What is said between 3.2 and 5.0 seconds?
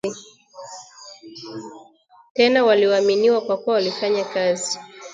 kwa kuwa walifanya kazi